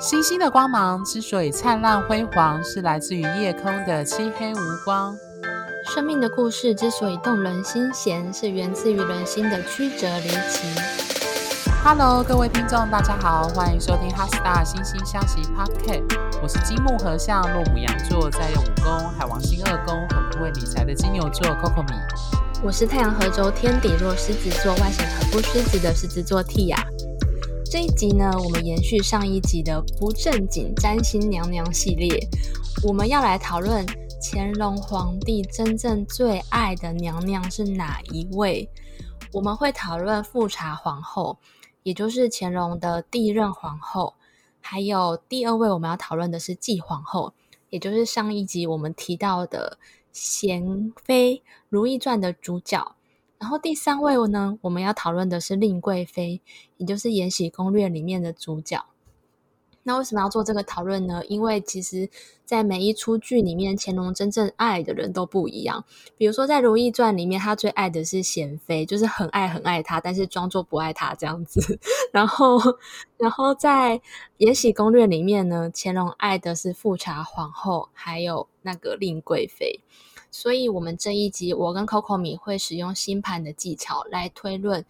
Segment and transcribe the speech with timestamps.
[0.00, 5.14] 星星的光芒之所以灿烂辉煌，是来自于夜空的漆黑无光。
[5.94, 10.62] 生命的故事之所以动人心弦，是源自于人心的曲折离奇。
[11.84, 16.08] Hello，各位听众，大家好，欢迎收听《哈斯塔星星相惜 Podcast》。
[16.42, 21.92] 我是金木合相、落母羊座，在用五宫海王星二宫，很不会理财的金牛座 Coco 米。
[22.62, 26.78] 我是太阳合轴天底落狮子座，外显很不狮子的狮子座 Tia。
[27.70, 32.18] 这一集呢，我们延续上一集的不正经占星娘娘系列，
[32.82, 33.86] 我们要来讨论
[34.20, 38.68] 乾隆皇帝真正最爱的娘娘是哪一位？
[39.32, 41.38] 我们会讨论富察皇后，
[41.84, 44.14] 也就是乾隆的第一任皇后，
[44.60, 47.32] 还有第二位我们要讨论的是继皇后，
[47.68, 49.78] 也就是上一集我们提到的
[50.12, 51.36] 娴妃
[51.68, 52.96] 《如懿传》的主角。
[53.40, 56.42] 然后第三位呢，我们要讨论的是令贵妃，
[56.76, 58.84] 也就是《延禧攻略》里面的主角。
[59.90, 61.20] 那为什么要做这个讨论呢？
[61.26, 62.08] 因为其实，
[62.44, 65.84] 在每一出剧里面，乾隆真正爱的人都不一样。
[66.16, 71.80] 比如说，在《如懿传》里面，他最爱的是娴妃，就是很爱很爱她，但是装作不爱她这样子。
[72.14, 72.60] 然后，
[73.16, 73.98] 然后在
[74.36, 79.80] 《延禧攻略》里面呢，乾隆爱的是富察皇后，还有那个令贵妃。
[80.30, 84.84] 所以，我们这一集，我跟 Coco 米会使用星盘的技巧来推论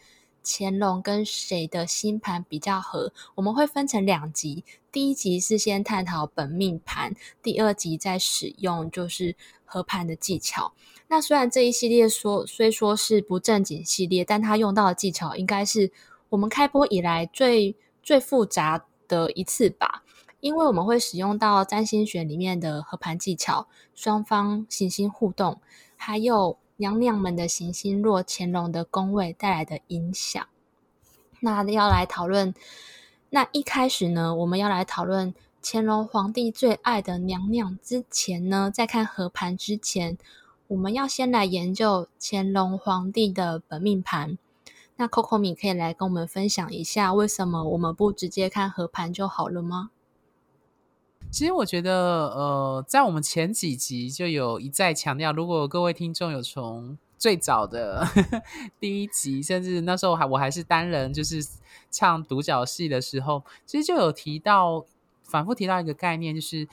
[0.44, 3.12] 乾隆跟谁的星盘比较合。
[3.34, 10.72] 我们会分成两集，第一集是先探讨本命盘，第二集再使用就是合盘的技巧。
[11.08, 15.92] 那虽然这一系列说虽说是不正经系列，但它用到的技巧应该是
[16.30, 20.02] 我们开播以来最最复杂的一次吧。
[20.40, 25.60] 因为我们会使用到占星学里面的合盘技巧，双方行星互动，
[25.96, 30.48] 还有娘娘们的行星落乾隆的宫位带来的影响。
[31.40, 32.54] 那要来讨论，
[33.30, 40.18] 那一开始呢，我们要来讨论乾隆皇帝最爱的娘娘之前呢，在看合盘之前，
[40.66, 44.36] 我们要先来研究乾隆皇帝的本命盘。
[44.96, 49.90] 那 Coco 米可以来跟我们分享一下，为什么我们不直接看合盘就好了吗？
[51.30, 58.42] 其实我觉得，呃，在我们前几集就有一再强调，如果各位听众有从最早的呵 呵
[58.80, 61.46] 第一集，甚至那时候还我还是单人，就是
[61.90, 64.86] 唱独角戏的时候，其实就有提到，
[65.22, 66.66] 反复提到一个概念，就是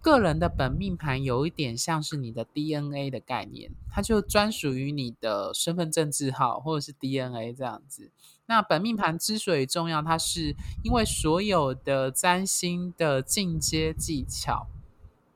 [0.00, 8.12] 个人的本命盘有一点像是你的 DNA 的概念，它就专属于你的身份证字号或者是 DNA 这样子。
[8.46, 10.54] 那本命盘之所以重要，它是
[10.84, 14.68] 因为所有的占星的进阶技巧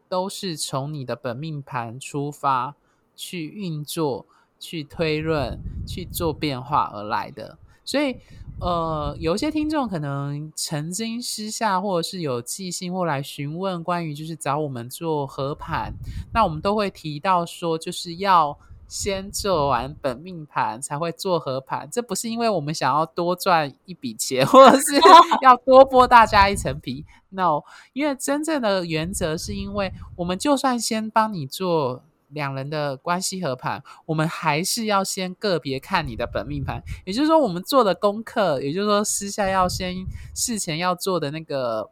[0.09, 2.77] 都是从你的本命盘出发
[3.23, 4.27] 去运作、
[4.59, 5.57] 去推论、
[5.87, 7.57] 去做变化而来的。
[7.85, 8.17] 所以，
[8.61, 15.93] 呃，有一些听众可能曾经私下或者是有寄信或来询问关于就是找我们做合盘，
[16.35, 18.59] 那我们都会提到说，就是要。
[18.89, 25.01] 先做完本命盘才会做合盘，这不是因为我们想要多赚一笔钱，或者是
[25.41, 27.07] 要多剥大家一层皮。
[27.31, 27.63] No，
[27.95, 36.83] 因为真正的原则是因为我们就算先帮你做两人的关系合盘，我们还是要先个别看你的本命盘。
[37.05, 41.91] 也就是说，我们做的功课，也就是说，私下要先事前要做的那个。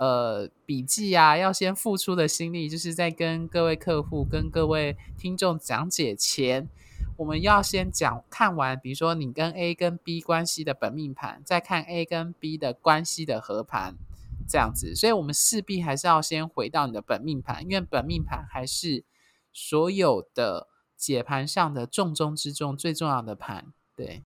[0.00, 6.68] 呃，笔记啊，要先付出的心力，就是在跟各位客户、跟各位听众讲解前，
[7.16, 13.96] 我们要先讲看完，比如说你跟 A 跟 B 关系的本命盘，再看 A 跟 B 的关系的合盘，
[14.48, 14.94] 这样子。
[14.94, 19.02] 所以，我们势必还是要先回到你的本命盘，因为本命盘还是
[19.60, 24.24] 所有的解盘上的重中之重、最重要的盘，对。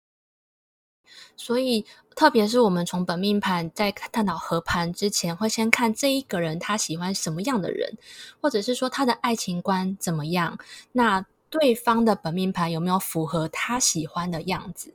[1.36, 7.98] 所以，特别是我们从本命盘在探讨合盘之前，会先看这一个人他喜欢什么样的人，
[8.42, 10.58] 或者是说他的爱情观怎么样。
[10.94, 14.94] 那对方的本命盘有没有符合他喜欢的样子？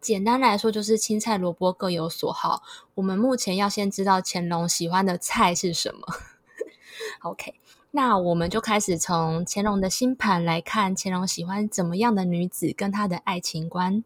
[0.00, 2.62] 简单来说，就是青菜萝卜各有所好。
[2.94, 6.06] 我们目前要先知道乾隆喜欢的菜是什么。
[7.20, 7.54] OK，
[7.96, 14.02] 那我们就开始从乾隆的星盘来看，乾隆喜欢怎么样的女子，跟他的爱情观。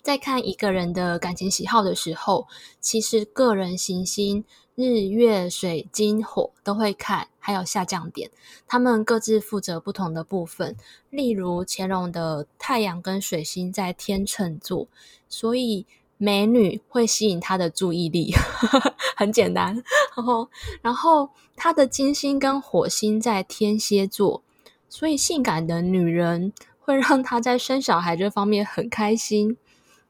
[0.00, 2.48] 在看一个人的感情喜好的时候，
[2.80, 8.30] 其实个人行星、日月水金火都会看，还有下降点，
[8.66, 10.74] 他们各自负责不同的部分。
[11.10, 14.88] 例如乾隆的太阳跟水星在天秤座，
[15.28, 15.84] 所以
[16.22, 18.32] 美女会吸引他的注意力，
[19.18, 19.82] 很简单。
[20.16, 20.48] 然后，
[20.80, 24.44] 然后他的金星跟火星在天蝎座，
[24.88, 29.56] 所以性感的女人会让他在生小孩这方面很开心。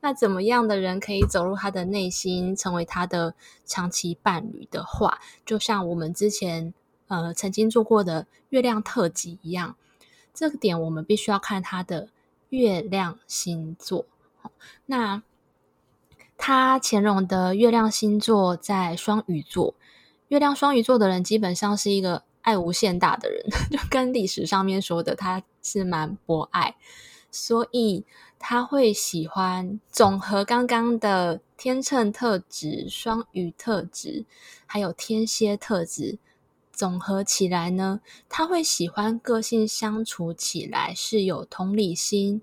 [0.03, 3.35] 那怎么样的人可以走入他的内心，成为他的
[3.65, 6.75] 长期伴侣的话，就像我们之前
[7.07, 9.77] 呃曾经做过的月亮特辑一样，
[10.35, 12.11] 这个点我们必须要看他的
[12.51, 14.05] 月亮星座。
[14.85, 15.23] 那
[16.45, 19.77] 他乾隆的月亮星座在双鱼座，
[20.27, 26.75] 月亮双鱼座的人基本上是一个爱无限大的人， 就跟历史上面说的，他是蛮博爱，
[27.31, 28.05] 所以
[28.41, 34.25] 他会喜欢总和刚刚的天秤特质、双鱼特质，
[34.67, 36.19] 还有天蝎特质，
[36.73, 42.43] 总和起来呢，他会喜欢个性相处起来是有同理心，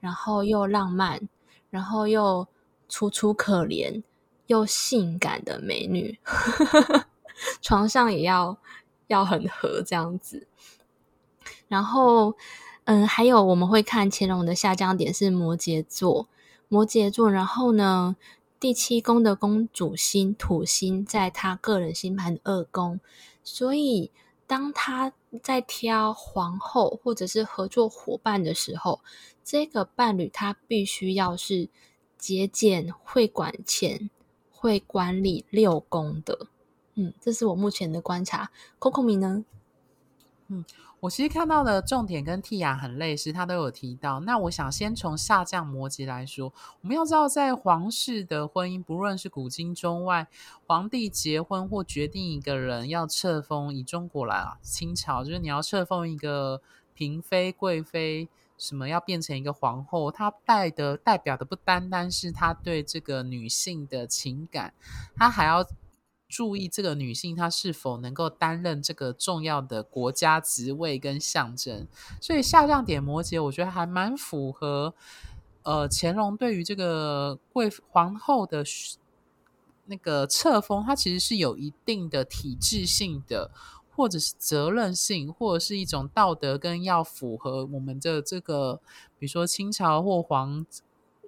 [0.00, 1.28] 然后又浪漫，
[1.70, 2.48] 然后又
[2.88, 4.02] 楚楚可怜
[4.46, 6.18] 又性感的美女，
[7.60, 8.58] 床上也要
[9.08, 10.46] 要很合这样子。
[11.68, 12.36] 然后，
[12.84, 16.28] 嗯，还有我们会看乾隆的下降点是摩羯座，
[16.68, 17.30] 摩羯座。
[17.30, 18.16] 然后呢，
[18.60, 23.00] 第七宫的公主星土星在他个人星盘的二宫，
[23.42, 24.12] 所以
[24.46, 25.12] 当他
[25.42, 29.00] 在挑皇后或者是合作伙伴的时候，
[29.42, 31.68] 这个伴侣他必须要是
[32.26, 34.10] 节俭、会管钱、
[34.50, 36.48] 会管理六宫的。
[36.94, 38.50] 嗯，这是我目前的观察。
[38.80, 39.44] Coco 米呢？
[40.48, 40.64] 嗯。
[41.00, 44.18] 我其实看到的重点跟蒂亚很类似，他都有提到。
[44.20, 50.26] 那我想先从下降摩羯来说，我们要知道，在皇室的婚姻，不论是古今中外，
[50.66, 56.62] 皇帝结婚或决定一个人要册封，以中国来啊，清朝就是你要册封一个
[56.94, 58.28] 嫔妃、贵妃，
[58.58, 64.74] 什么要变成一个皇后，她带的代表的不单单是她对这个女性的情感，
[65.16, 65.66] 她还要。
[66.28, 71.86] 注意这个女性她是否能够担任这个重要的国家职位跟象征，
[72.20, 74.92] 所以下降点摩羯，我觉得还蛮符合。
[75.62, 78.64] 呃，乾隆对于这个贵皇后的
[79.84, 83.52] 那个册封，它其实是有一定的体制性的，
[83.96, 88.80] 或者是责任性，或者是一种道德跟要符合我们的这个，
[89.18, 90.66] 比如说清朝或皇。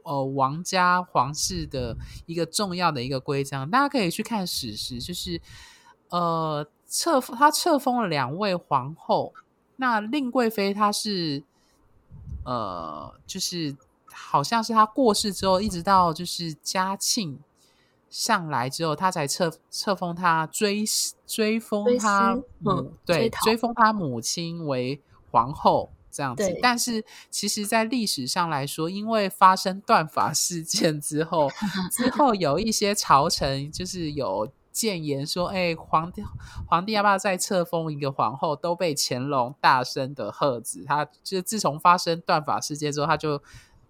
[0.04, 1.94] 呃，王家皇室的
[2.24, 5.38] 一个重要的一个规章，大家可以去看史实，就是
[6.08, 9.34] 呃，册封他册封了两位皇后，
[9.76, 11.42] 那令贵妃她是
[12.42, 13.76] 呃，就是
[14.06, 17.38] 好像是她过世之后，一直到就是嘉庆
[18.08, 20.84] 上来之后，他才册册封他追
[21.26, 25.00] 追封他母、嗯、对追封他母亲为
[25.30, 25.90] 皇后。
[26.10, 31.48] 这样子，但是其实，在历史上来说，因为发生断法事件之后，
[31.92, 36.24] 之后有一些朝臣就是有谏言说：“哎，皇帝，
[36.66, 40.82] 皇帝要不要再册封一个皇后？”都被乾隆大声的喝止。
[40.84, 43.40] 他就自从发生断法事件之后，他就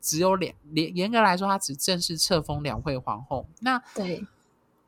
[0.00, 3.46] 只有两，严严格来说，他只正式册封两位皇后。
[3.60, 4.24] 那对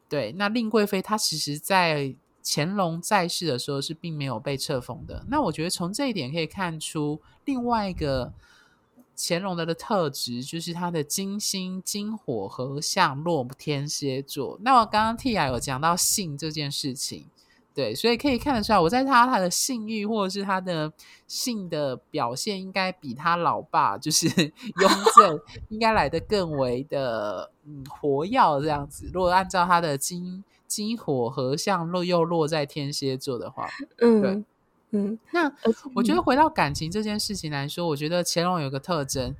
[0.09, 2.15] 对，那令贵妃她其实，在。
[2.43, 5.23] 乾隆在世的时候是并没有被册封的。
[5.29, 8.33] 那我觉得从这一点可以看出另外一个
[9.15, 14.59] 乾隆的的特质，就是他的金星金火合相落天蝎座。
[14.63, 17.27] 那我刚刚 Tia 有讲到性这件事情，
[17.81, 20.93] 对，所以可以看得出来，我在他他的性欲或者是他的
[21.27, 24.27] 性的表现，应该比他老爸就是
[24.81, 25.41] 雍正
[25.71, 29.09] 应该来的更为的嗯活跃这样子。
[29.12, 30.44] 如果按照他的金。
[30.70, 33.69] 金火合相落又落在天蝎座的话，
[33.99, 34.44] 嗯，对，
[34.93, 35.53] 嗯，那
[35.96, 39.34] 我觉得回到感情这件事情来说，我觉得乾隆有个特征，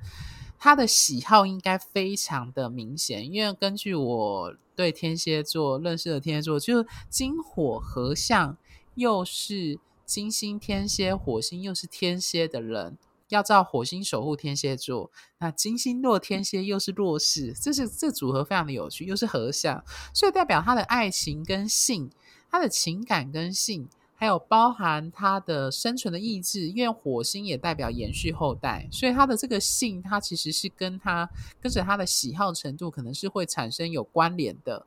[0.63, 8.55] 他的喜好应该非常的明显，因为根据我对天蝎座认识的天蝎座，就是金火合相，
[8.93, 12.95] 又是金星天蝎，火星又是天蝎的人。
[13.29, 22.11] 要照火星守护天蝎座，那金星落天蝎又是弱势，这是这组合非常的有趣，又是合相，所以代表他的爱情跟性，
[22.51, 23.89] 他的情感跟性，
[24.21, 31.27] 还有包含他的生存的意志，因为火星也代表延续后代，所以他的这个性，他其实是跟他
[31.59, 34.85] 跟着他的喜好程度，可能是会产生有关联的，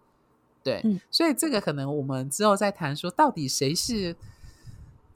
[0.62, 4.14] 对，嗯，所以这个可能我们之后再谈说，到底谁是。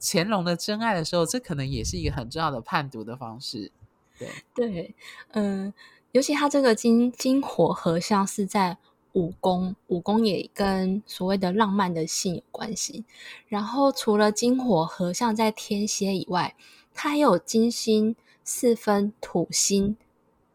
[0.01, 3.69] 乾隆的真爱的时候，这可能也是一个很重要的判读的方式。
[4.17, 4.95] 对对，
[5.31, 5.73] 嗯，
[6.13, 8.77] 尤其他这个金金火合相是在
[9.13, 13.03] 武功，武功也跟所谓的浪漫的性有关系。
[13.47, 16.55] 然后除了金火合相在天蝎以外，
[16.93, 19.97] 它还有金星四分土星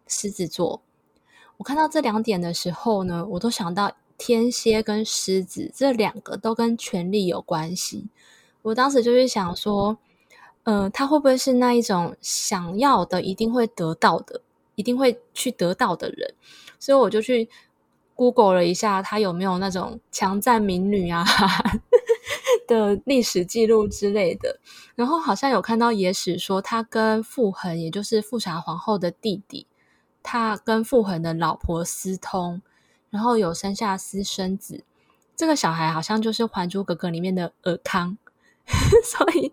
[0.06, 0.80] 狮子座。
[1.56, 8.08] 我看到这两点的时候呢，我都想到天蝎跟狮子这两个都跟权力有关系。
[8.62, 9.96] 我当时就是想说，
[10.62, 14.40] 呃，他会不会是那一种想要的一定会得到的，
[14.74, 16.34] 一定会去得到的人？
[16.78, 17.48] 所以我就去
[18.14, 21.24] Google 了一下，他有没有那种强占民女啊
[22.68, 24.58] 的历史记录之类的。
[24.94, 29.66] 然后好像有看到野史说，他跟傅恒，也就是富察皇后的弟弟，
[30.22, 32.62] 他跟傅恒的老婆私通，
[33.10, 34.84] 然后有生下私生子。
[35.36, 38.16] 这个小孩好像就是《还珠格格》里面的尔康。
[39.04, 39.52] 所以，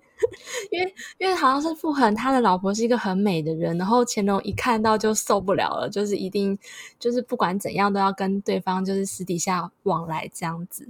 [0.72, 6.58] 因为因为好像是傅恒他的老婆是一个很美的人，然后乾隆一看到就受不了了，就是一定
[6.98, 10.88] 就是不管怎样都要跟对方就是私底下往来这样子。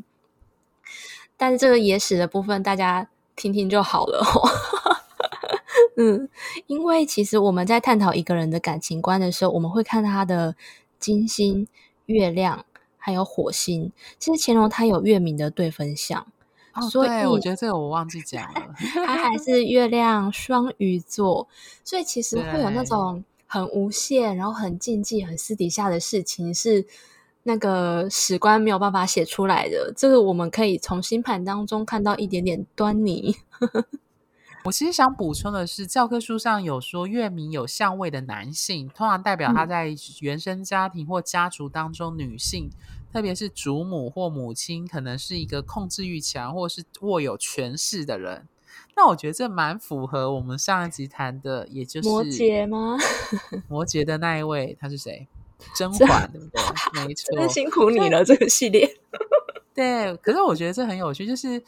[1.36, 4.50] 但是这个野史的部分大家听听就好了哦。
[5.98, 6.30] 嗯，
[6.68, 10.56] 因为其实我们在探讨一个人的感情观的时候，我们会看他的
[11.00, 11.68] 金星、
[12.06, 12.66] 月亮
[12.98, 13.92] 还有火星。
[14.20, 16.28] 其实乾隆他有月明的对分相。
[16.74, 18.74] 哦，对，我觉得这个我忘记讲了，
[19.06, 21.48] 他还 是月亮双鱼座，
[21.84, 26.86] 所以其实会有那种很无限，然后很禁忌、很私底下的事情，是
[27.44, 29.92] 那个史官没有办法写出来的。
[29.96, 33.36] 这个我们可以从星盘当中看到一点点端倪。
[34.64, 42.70] 我其实想补充的是，教科书上有说，月明有相位的男性，通常代表他在原生家庭或家族当中，女性。
[43.12, 48.48] 嗯特别是祖母或母亲，可能是一个控制欲强或是握有权势的人。
[48.96, 52.98] 那我觉得这蛮符合我们上一集谈的，也就是摩羯吗？
[53.68, 55.28] 摩羯的那一位，他是谁？
[55.76, 57.06] 甄嬛，对不对？
[57.06, 58.98] 没 错，真辛苦你了，这个系列。
[59.76, 61.62] 对，可是我觉得这很有趣，就是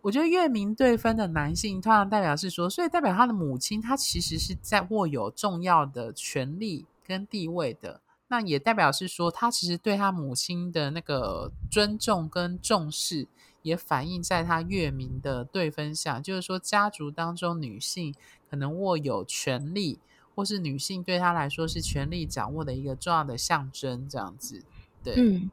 [0.00, 8.00] 我觉得月明对分的男性，通常代表是说，所以代表他的母亲，他其实是在握有重要的权力跟地位的。
[8.32, 13.28] 那也代表是说，他其实对他母亲的那个尊重跟重视，
[13.60, 16.22] 也反映在他月明的对分相。
[16.22, 18.14] 就是说，家族当中女性
[18.48, 19.98] 可能握有权力，
[20.34, 24.64] 或是女性对他来说是权力掌握的一个重要的象征，这样子。
[25.04, 25.50] 对，嗯，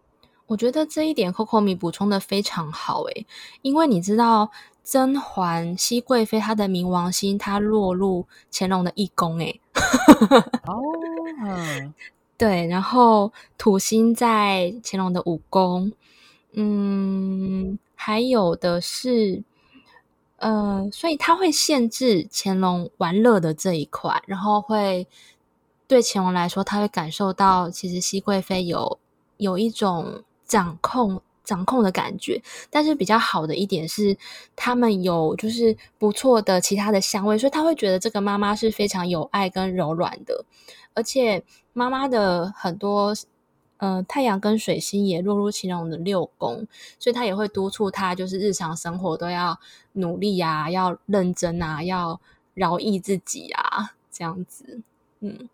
[0.48, 3.28] 我觉得这一点 Coco 米补充的非常好，诶，
[3.62, 4.52] 因为你知道
[4.86, 9.60] 甄嬛熹贵妃她的冥王星，她落入乾隆的一宫，诶。
[10.64, 10.82] 哦，
[11.44, 11.94] 嗯。
[12.39, 15.91] 对，然后土星在乾隆的五宫，
[16.53, 19.43] 嗯，还有的是，
[20.38, 25.05] 呃，所以他会限制乾隆玩乐的这一块，然后会
[25.86, 28.98] 对乾隆来说，他会感受到其实熹贵妃有
[29.36, 32.39] 有一种掌控掌控的感觉，
[32.70, 34.15] 但是比较好的一点是，
[34.56, 40.46] 他们有就是不错的其他的香味，所以他会觉得这个妈妈是非常有爱跟柔软的。
[40.94, 43.15] 而且妈妈的很多，
[43.77, 46.68] 呃，太阳跟水星也落入其中的六宫，
[47.00, 49.58] 所以他也会督促他，就是日常生活都要
[49.94, 52.22] 努力啊，要认真啊，要
[52.53, 54.82] 饶益自己啊，这样子。
[55.22, 55.50] 嗯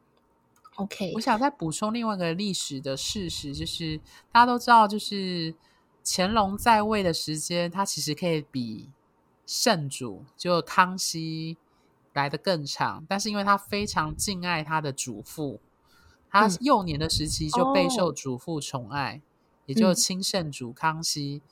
[0.76, 1.14] ，OK。
[1.16, 3.98] 我想再补充另外一个历史的事实，就是
[4.32, 5.54] 大家都知道，就是
[6.06, 8.92] 乾隆在位的时间，他其实可以比
[9.46, 11.58] 圣主就康熙。
[12.14, 15.60] 来的更长，但是因为他非常敬爱他的祖父，
[16.30, 19.22] 他幼年的时期就备受祖父宠爱，嗯、
[19.66, 21.42] 也就亲圣主康熙。
[21.44, 21.50] 嗯、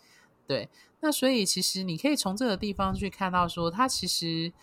[0.47, 0.69] 对，
[1.01, 4.53] 那所以其实你可以从这个地方去看到，说他其实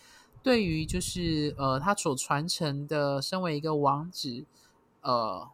[0.41, 4.43] 对于就是呃，他所传承的，身为一个王子，
[5.01, 5.47] 呃，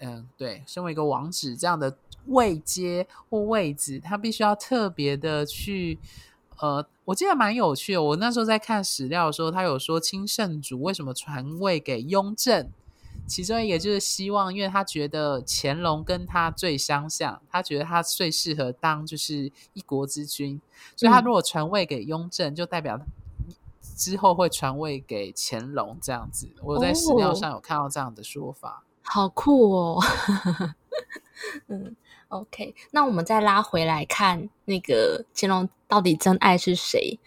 [0.00, 1.96] 嗯、呃，对，身为一个王子这样的
[2.28, 5.98] 位阶或位置，他必须要特别的去。
[6.60, 8.02] 呃，我记得蛮有趣的。
[8.02, 12.68] 我那时候在看史料的时候，他有说清圣祖为什么传位给雍正，
[13.28, 20.60] 其中一个就是希望，因为他觉得乾隆跟他最相像，他觉得他最适合当就是一国之君，
[20.96, 23.00] 所以他如果传位给雍正，就代表
[23.96, 26.48] 之后会传位给乾隆这样子。
[26.60, 30.02] 我在史料上有看到这样的说法，哦、好酷哦。
[31.68, 31.94] 嗯。
[32.28, 37.18] OK，那我们再拉回来看那个乾隆到底真爱是谁？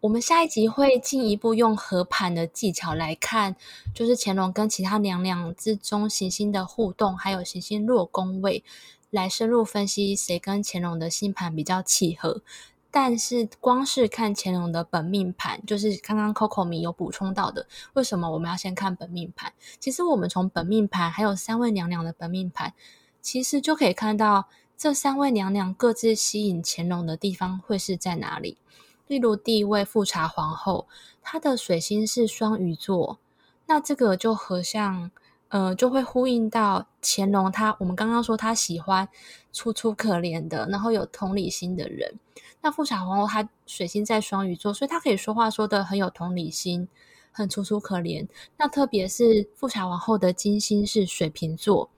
[0.00, 3.56] 我们下一集会进一步用合盘的技巧来看，
[3.94, 8.62] 就是乾隆跟其他娘娘之中行星的互动，还有行星落宫位，
[9.08, 12.42] 来深入分析谁跟乾隆的星盘比较契合。
[12.90, 19.50] 但是光是看乾隆的本命盘，就是刚刚 Coco 米有补充到的，为什么我们要先看本命盘？
[19.80, 22.74] 其实我们从本命盘还有三位娘娘的本命盘。
[23.22, 28.58] 其实就可以看到这三位娘娘各自吸引乾隆的地方会是在哪里。
[29.06, 30.88] 例如第一位富察皇后，
[31.22, 33.18] 她的水星是双鱼座，
[33.66, 35.10] 那这个就和像，
[35.48, 37.76] 呃，就会呼应到乾隆他。
[37.78, 39.08] 我们刚刚说他喜欢
[39.52, 42.18] 楚楚可怜的，然后有同理心的人。
[42.60, 46.88] 那富察皇后她水星在双鱼座，所以她可以说话说得很有同理心，
[47.30, 48.26] 很楚楚可怜。
[48.56, 51.90] 那特别是富察皇后的金星是水瓶座。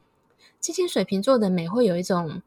[0.64, 2.40] 金星水瓶座的美会有一种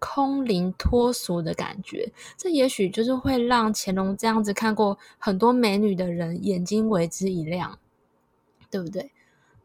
[0.00, 7.78] 空灵脱俗的感觉，这也许就是会让乾隆这样子看过很多美女的人眼睛为之一亮，
[8.72, 9.12] 对不对？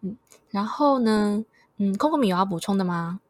[0.02, 0.16] 嗯，
[0.52, 1.44] 然后呢，
[1.78, 3.22] 嗯，Coco 米有要补充的吗？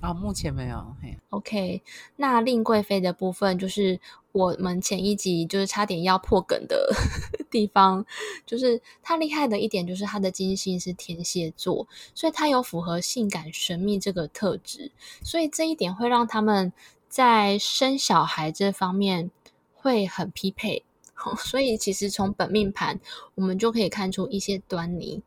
[0.00, 0.96] 啊、哦，目前没有。
[1.28, 1.82] OK，
[2.16, 4.00] 那令贵妃的部分就是
[4.32, 6.92] 我们前一集就是差点要破梗的
[7.50, 8.04] 地方，
[8.46, 16.72] 就是他厉害的一点就是他的金星是天蝎座，所以他有符合性感神秘这个特质，所以这一点会让他们
[17.08, 19.30] 在生小孩这方面
[19.74, 20.84] 会很匹配。
[21.44, 22.98] 所以其实从本命盘
[23.34, 25.22] 我们就可以看出一些端倪。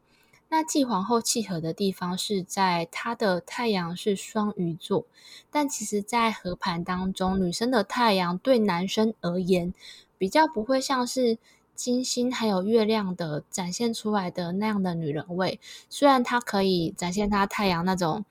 [0.55, 5.03] 那继皇后契合的地方是在她的太阳是双鱼座，
[5.50, 9.74] 但其实，在合盘当中，女生的太阳对男生而言，
[10.15, 11.39] 比较不会像是
[11.74, 15.60] 金星还有月亮的展现出来的那样的女人味。
[15.89, 18.24] 虽然她可以展现她太阳那种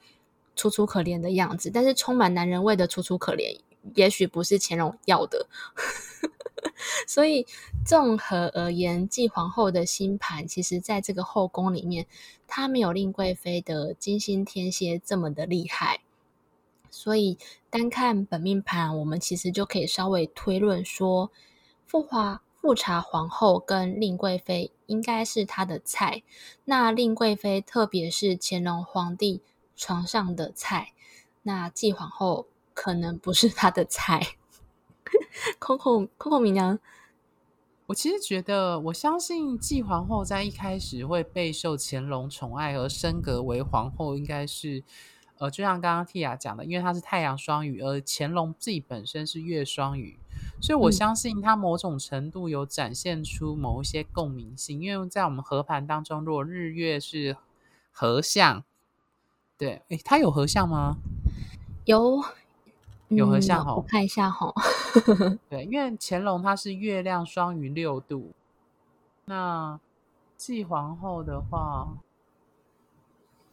[0.54, 3.58] 楚楚可怜的样子，但是充满男人味的楚楚可怜，
[3.96, 5.48] 也许不是乾隆要的。
[7.06, 7.46] 所以，
[7.84, 12.06] 综合而言，继皇后的星盘，其实在这个后宫里面，
[12.46, 16.00] 她没有令贵妃的金星天蝎这么的厉害。
[16.90, 17.38] 所以，
[17.70, 21.30] 单看本命盘，我们其实就可以稍微推论说，
[21.86, 26.22] 富华富察皇后跟令贵妃应该是她的菜。
[26.64, 29.40] 那令贵妃，特别是乾隆皇帝
[29.74, 30.92] 床上的菜，
[31.42, 34.36] 那继皇后可能不是她的菜。
[35.60, 36.78] Coco Coco 米娘，
[37.86, 44.82] 我其实觉得，我相信继皇后在一开始会备受乾隆宠爱而升格为皇后，应该是
[45.38, 50.18] 呃，就像刚刚 Tia 讲的，因为她是太阳双鱼，而乾隆自己本身是月双鱼，
[50.60, 54.80] 所以我相信他某种程度有展现出某一些共鸣性。
[54.80, 57.36] 因为在我们合盘当中，如果日月是
[57.90, 58.64] 合相，
[59.58, 60.96] 对，诶，他有合相吗？
[61.84, 62.24] 有。
[63.14, 64.54] 有合相吼，我看一下吼。
[65.48, 68.32] 对，因为乾隆他是月亮双鱼六度，
[69.24, 69.78] 那
[70.36, 71.88] 继皇后的话，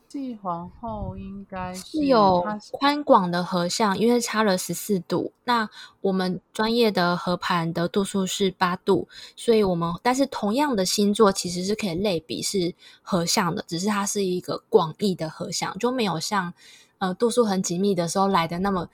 [0.08, 5.32] 继皇后应该是有宽广的合相，因为差了十四度。
[5.43, 5.69] 那
[6.02, 16.54] 我们专业的合盘的度数是八度，所以我们但是同样的星座其实是可以类比是合相的，只是它是一个广义的合相，就没有像
[16.98, 18.89] 呃度数很紧密的时候来的那么。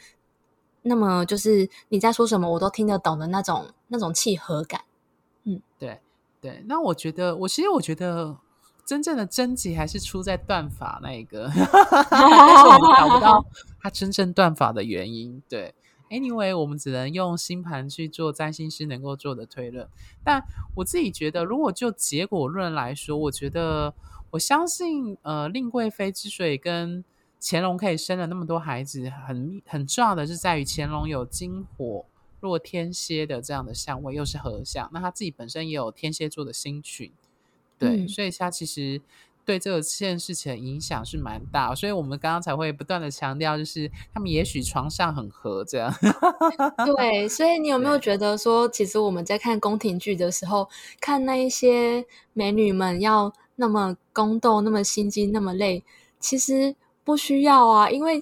[0.88, 4.82] 那么就是你在说什么，我都听得懂的那种那种契合感。
[5.44, 6.00] 嗯，对
[6.40, 6.64] 对。
[6.68, 8.38] 那我觉得，我其实我觉得
[8.86, 11.50] 真正的真集还是出在断法那一个，
[12.10, 13.44] 但是我们找不到
[13.82, 15.42] 他真正断法的原因。
[15.50, 15.74] 对
[16.12, 19.88] ，anyway，我们只能用星盘去做占星师能够做的推论。
[20.24, 20.44] 但
[20.76, 23.96] 我自己觉得，如果就结果论来说，我觉得
[24.32, 27.04] 我相信，呃，令贵妃之所以跟
[27.48, 32.04] 乾隆可以生了那么多孩子，很很重要的是在于乾隆有金火
[32.40, 37.12] 若天蝎的这样的相位，又是合相，那他自己本身也有天蝎座的星群，
[37.78, 39.00] 对，嗯、所以他其实
[39.46, 45.94] 对这个件事情的影响是蛮大，所以我们刚刚才会不断的强调，就是他们也许床上很合这样。
[46.98, 50.68] 对，所以你有没有觉得说，其实我们在看宫廷剧的时候，
[51.00, 55.84] 看那一些美女们要那么宫斗，那么心机，那么累，
[56.20, 56.76] 其实。
[57.06, 58.22] 不需要啊，因为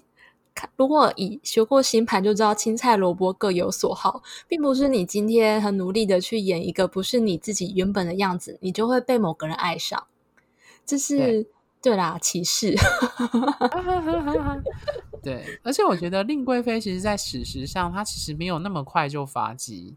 [0.75, 10.05] 如果以学过星盘就知道，青菜萝卜各有所好，并不是你今天很努力的去演一个不是你自己原本的样子，你就会被某个人爱上。
[10.85, 11.47] 这是对，
[11.81, 12.75] 对啦，歧视。
[15.23, 19.95] 对，而且我觉得令贵妃其实在史实上，她其实没有那么快就发迹。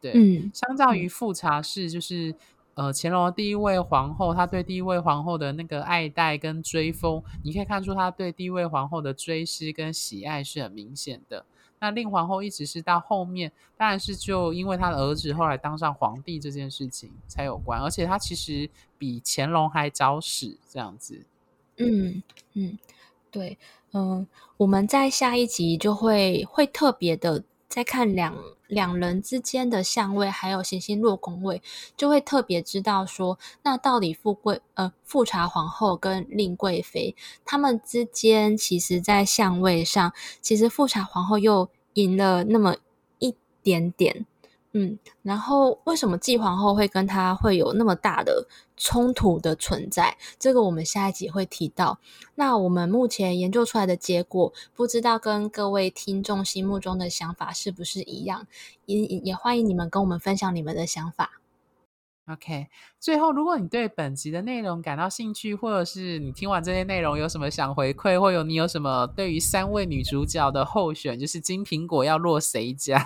[0.00, 2.34] 对，嗯，相较于富察氏，就是。
[2.76, 11.42] 呃，乾隆第一位皇后，他对第一位皇后的那个爱戴跟追封，你可以看出他对第一位皇后的追思跟喜爱是很明显的。
[11.78, 21.24] 那令皇后一直是到后面，当然是就因为他的儿子后来当上皇帝这件事情才有关，而且他其实比乾隆还早死这样子。
[21.78, 22.78] 嗯嗯，
[23.30, 23.56] 对，
[23.92, 24.26] 嗯、
[24.58, 27.42] 我们在下一集就会会特别的。
[27.68, 28.34] 再看两
[28.66, 31.60] 两人之间的相位，还有行星落宫位，
[31.96, 42.76] 就会特别知道说，那到底富贵呃富察皇后跟令贵妃他们之间，其实在相位上，其实富察皇后又赢了那么
[43.18, 44.26] 一点点。
[44.78, 50.18] 嗯，然后为什么继皇后会跟他会有那么大的冲突的存在？
[50.38, 51.98] 这个我们下一集会提到。
[52.34, 58.46] 那我们目前研究出来的结果，不知道跟各位听众心目中的想法是不是一样？
[58.84, 61.40] 也也欢迎你们跟我们分享你们的想法。
[62.28, 62.66] OK，
[62.98, 72.98] 最后，如果你对本集的内容感到兴趣，或者是你听完这些内容有什么想回馈，或有你有什么对于三位女主角的候选，就是金苹果要落谁家，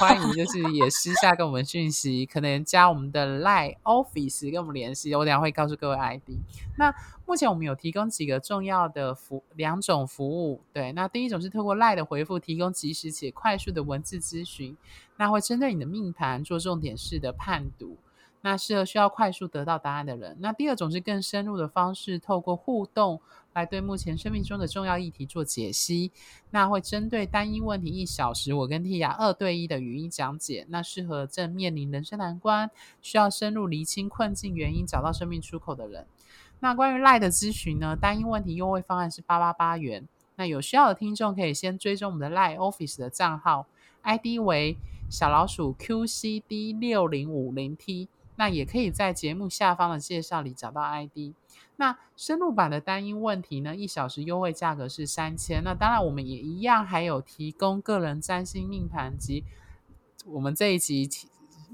[0.00, 6.30] 欢迎就是也私下跟我们讯息，可能加我们的 Line Office 跟我们联系，我等下会告诉各位 ID。
[6.78, 6.94] 那
[7.26, 14.74] 目前我们有提供几个重要的服两种服务，对，那第一种是透过 Line 的回复提供即时且快速的文字咨询，
[15.18, 17.98] 那会针对你的命盘做重点式的判读。
[18.40, 20.36] 那适合需要快速得到答案的人。
[20.40, 23.20] 那第二种是更深入的方式，透过互动
[23.52, 26.12] 来对目前生命中的重要议题做解析。
[26.50, 30.64] 那会针对单一问题一小时，我跟 Tia 二对一的语音讲解。
[30.68, 32.70] 那适合正面临人生难关，
[33.02, 36.06] 需要深入厘清困境原因，找到生命出口的人。
[36.60, 37.96] 那关于 LINE 的咨询呢？
[37.96, 40.06] 单一问题优惠方案是八八八元。
[40.36, 43.66] 那有需要的听众可以先追踪我们的 LINE Office 的账号
[44.02, 44.76] ，ID 为
[45.10, 48.08] 小老鼠 QCD 六零五零 T。
[48.38, 51.34] 那也可以在节目下方的介绍里找到 ID。
[51.76, 55.62] 那深入版的单一问题呢，一小时优惠价格是三千。
[55.64, 59.44] 那当然，我们也一样还有提供个人占星命盘及
[60.24, 61.08] 我们这一集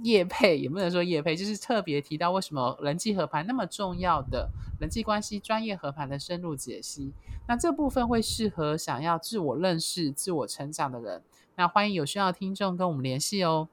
[0.02, 4.50] 叶配，也不能说叶配，就是特别提到为什么人际合盘那么重要的
[4.80, 7.12] 人际关系专业合盘的深入解析。
[7.46, 11.22] 那这部分会适合想要自我认识、自我成长的人。
[11.56, 13.68] 那欢迎有需要听众跟我们联系哦。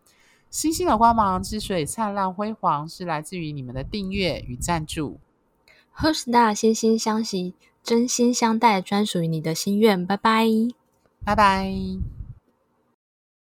[0.51, 5.17] 星星的光芒之所以灿烂辉煌，是来自于你们的订阅与赞助。
[5.95, 10.05] HeartStar 心心相惜，真心相待，专属于你的心愿。
[10.05, 10.45] 拜拜，
[11.23, 12.20] 拜拜。